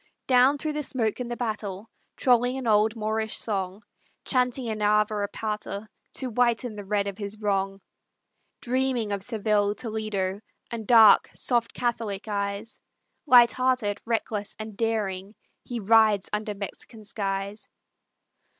Down 0.25 0.57
through 0.57 0.73
the 0.73 0.81
smoke 0.81 1.19
and 1.19 1.29
the 1.29 1.37
battle, 1.37 1.87
Trolling 2.17 2.57
an 2.57 2.65
old 2.65 2.95
Moorish 2.95 3.37
song, 3.37 3.83
Chanting 4.25 4.67
an 4.69 4.81
Ave 4.81 5.13
or 5.13 5.27
Pater, 5.27 5.87
To 6.15 6.29
whiten 6.31 6.75
the 6.75 6.83
red 6.83 7.05
of 7.05 7.19
his 7.19 7.39
wrong, 7.39 7.79
Dreaming 8.61 9.11
of 9.11 9.21
Seville, 9.21 9.75
Toledo, 9.75 10.41
And 10.71 10.87
dark, 10.87 11.29
soft 11.35 11.75
catholic 11.75 12.27
eyes, 12.27 12.81
Light 13.27 13.51
hearted, 13.51 14.01
reckless, 14.03 14.55
and 14.57 14.75
daring, 14.75 15.35
He 15.65 15.79
rides 15.79 16.31
under 16.33 16.55
Mexican 16.55 17.03
skies. 17.03 17.69